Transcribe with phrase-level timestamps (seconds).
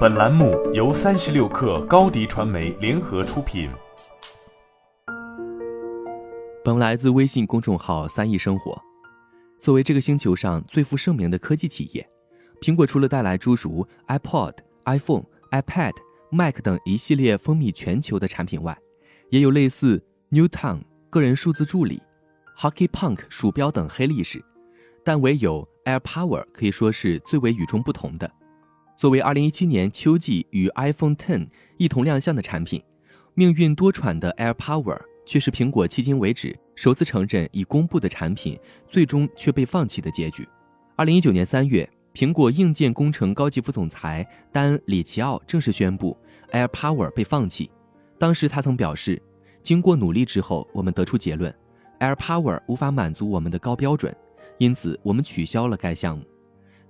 [0.00, 3.70] 本栏目由三十六氪高低传媒联合出品。
[6.62, 8.78] 本来自微信公众号“三亿生活”。
[9.58, 12.06] 作为这个星球上最负盛名的科技企业，
[12.60, 14.54] 苹果除了带来诸如 iPod、
[14.84, 15.94] iPhone、iPad、
[16.30, 18.76] Mac 等一系列风靡全球的产品外，
[19.30, 22.02] 也有类似 Newton 个人数字助理、
[22.58, 24.44] Hockey Punk 鼠标等黑历史。
[25.02, 28.30] 但唯有 AirPower 可以说是最为与众不同的。
[29.00, 31.48] 作为2017年秋季与 iPhone X
[31.78, 32.82] 一同亮相的产品，
[33.32, 40.46] 命运多舛的 AirPower 却是苹果迄今为止首次承认已公布的产品最终却被放弃的结局。
[40.98, 46.14] 2019年3月，苹果硬件工程高级副总裁丹·里奇奥正式宣布
[46.52, 47.70] AirPower 被放弃。
[48.18, 49.18] 当时他曾表示
[49.64, 51.50] ：“经过努力之后，我们得出结论
[52.00, 54.14] ，AirPower 无法满足我们的高标准。”
[54.60, 56.22] 因此，我们取消了该项目。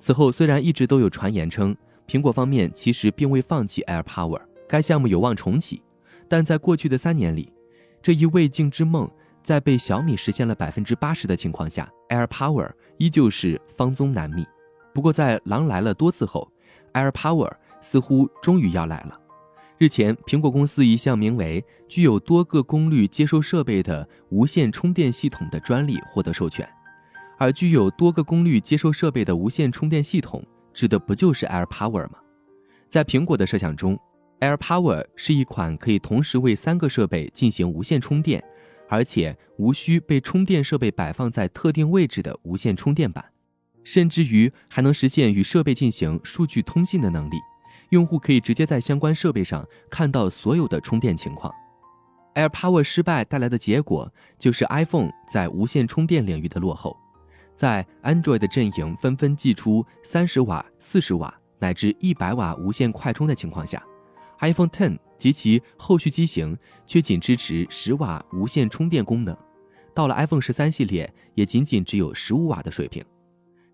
[0.00, 1.76] 此后，虽然一直都有传言称
[2.10, 5.80] 苹果方面其实并未放弃 AirPower，该项目有望重启，
[6.28, 7.52] 但在过去的三年里，
[8.02, 9.08] 这一未竟之梦
[9.44, 14.44] 在被小米实现了百分之八十的情况下，AirPower 依旧是方宗难觅。
[14.92, 16.50] 不过，在狼来了多次后
[16.94, 19.16] ，AirPower 似乎终于要来了。
[19.78, 26.68] 日前，苹果公司一项名为“具有多个功率接收设备的无线充电系统”的专利获得授权。
[27.38, 32.18] 而具有多个功率接收设备的无线充电系统，指的不就是 AirPower 吗？
[32.88, 33.98] 在苹果的设想中
[34.40, 38.42] ，AirPower 是一款可以同时为三个设备进行无线充电，
[38.88, 43.24] 而且无需被充电设备摆放在特定位置的无线充电板，
[43.84, 47.36] 甚至于还能实现与设备进行数据通信的能力。
[47.90, 51.52] 用户可以直接在相关设备上看到所有的充电情况。
[52.34, 56.96] AirPower 失败带来的结果，就是 iPhone 在无线充电领域的落后。
[57.60, 63.84] 在 Android 的阵营纷纷祭出三十瓦、四十瓦乃至一百瓦无线快充的情况下
[64.38, 69.36] ，iPhone X 及其后续机型却仅支持十瓦无线充电功能，
[69.94, 73.04] 到了 iPhone 十三系列也仅仅只有十五瓦的水平。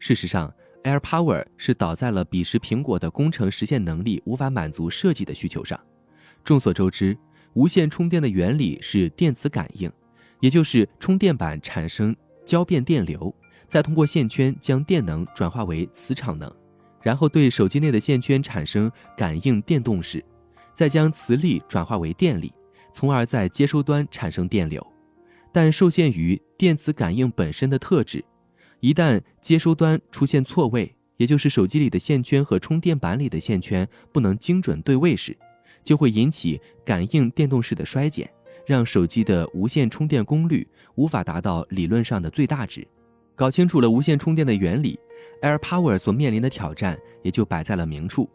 [0.01, 5.79] 事实上，AirPower 是倒在了彼时苹果的工程实现能力无法满足设计的需求上。
[6.43, 7.17] 众所周知，
[7.53, 9.89] 无线充电的原理是电磁感应，
[10.41, 13.33] 也就是充电板产生交变电流。
[13.69, 16.51] 再通过线圈将电能转化为磁场能，
[17.03, 20.25] 然后对手机内的线圈产生感应电动势，
[20.75, 22.53] 再将磁力转化为电力，
[22.93, 24.85] 从而在接收端产生电流。
[25.53, 28.25] 但受限于电磁感应本身的特质，
[28.81, 35.37] 一旦接收端出现错位，也就是手机里的线圈和充电板里的线圈不能精准对位时，
[35.83, 38.31] 就会引起感应电动势的衰减，
[38.67, 42.87] 让手机的无线充电功率无法达到理论上的最大值。
[43.37, 44.99] 搞清楚了无线充电的原理
[45.43, 48.29] ，AirPower 所面临的挑战也就摆在了明处。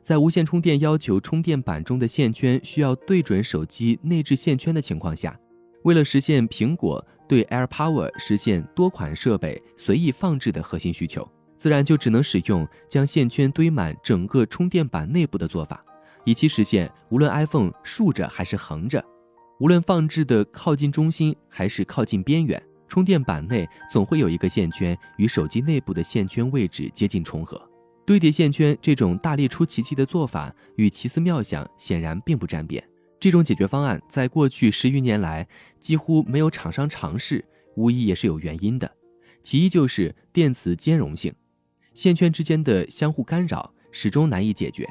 [0.00, 5.36] 在无线充电要求充电板中的线圈需要对准手机内置线圈的情况下，
[5.82, 15.84] 为了实现苹果对 AirPower 实现多款设备随意放置的核心需求，自然就只能使用将线圈堆满整个充电板内部的做法，
[16.24, 19.04] 以期实现无论 iPhone 竖着还是横着，
[19.58, 22.62] 无论放置的靠近中心还是靠近边缘。
[22.94, 27.60] 充电板内总会有一个线圈与手机内部的线圈位置接近重合，
[28.06, 32.80] 堆叠线圈这种大力出奇迹的做法与奇思妙想显然并不沾边。
[33.18, 35.44] 这种解决方案在过去十余年来
[35.80, 37.44] 几乎没有厂商尝试，
[37.74, 38.88] 无疑也是有原因的。
[39.42, 41.34] 其一就是电磁兼容性，
[41.94, 44.84] 线圈之间的相互干扰始终难以解决；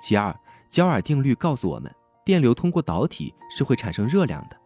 [0.00, 0.34] 其二，
[0.70, 1.94] 焦耳定律告诉我们，
[2.24, 4.58] 电流通过导体是会产生热量的。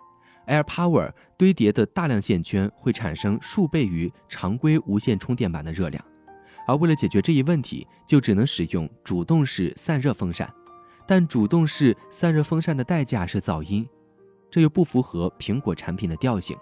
[0.47, 6.05] AirPower 堆叠的大量线圈会产生数倍于常规无线充电板的热量，
[6.67, 10.53] 而为了解决这一问题，就只能使用主动式散热风扇。
[11.07, 13.87] 但主动式散热风扇的代价是噪音，
[14.51, 16.57] 这又不符合苹果产品的调性。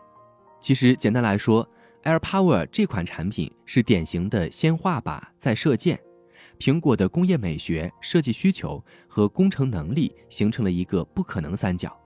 [0.60, 1.69] 其实简单来说
[2.03, 6.00] ，AirPower 这款产品是典型的先画靶再射箭，
[6.59, 11.96] 苹果的工业美学、设计需求和工程能力形成了一个不可能三角。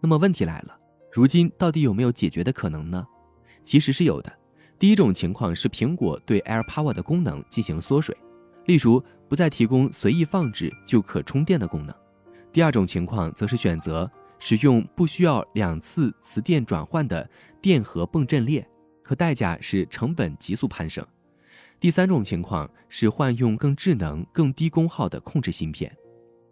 [0.00, 0.78] 那么问题来了。
[1.12, 3.06] 如今到底有没有解决的可能呢？
[3.62, 4.32] 其实是有的。
[4.78, 8.16] 第一种情况是苹果对 AirPower 的功能进行缩水，
[8.64, 11.94] 例如不再提供随意放置就可充电的功能。
[12.50, 17.28] 第二种情况则是选择使用不需要两次磁电转换的
[17.60, 18.66] 电荷泵阵列，
[19.02, 21.06] 可代价是成本急速攀升。
[21.78, 25.94] 第三种情况是换用更智能、更低功耗的控制芯片。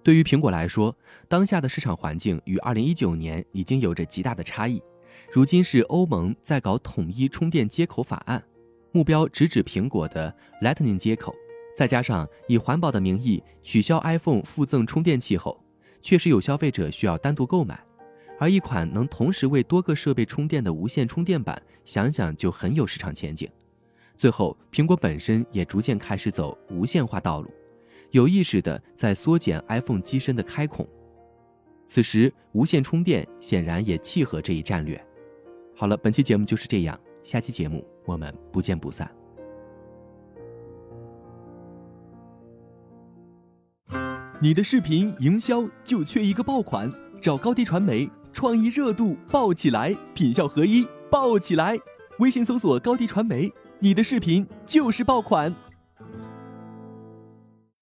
[0.03, 0.97] 对于苹果来说，
[1.29, 4.83] 当下的市场环境与2019年已经有着极大的差异。
[5.31, 8.43] 如今是欧盟在搞统一充电接口法案，
[8.93, 11.35] 目标直指苹果的 Lightning 接口。
[11.77, 15.63] 再加上以环保的名义取消 iPhone 附赠充电器后，
[16.03, 17.79] 确实有消费者需要单独购买。
[18.39, 23.49] 而一款能同时为多个设备充电的无线充电板，想想就很有市场前景。
[24.17, 27.51] 最后，苹果本身也逐渐开始走无线化道路，
[28.11, 30.87] 有意识地在缩减 iPhone 机身的开孔。
[31.87, 35.03] 此时，无线充电显然也契合这一战略。
[35.75, 39.11] 好了，本期节目就是这样，下期节目我们不见不散。
[44.41, 46.91] 你的视频营销就缺一个爆款，
[47.21, 48.09] 找高低传媒。
[48.33, 51.77] 创意热度爆起来，品效合一爆起来。
[52.21, 55.53] 微信搜索高迪传媒，你的视频就是爆款。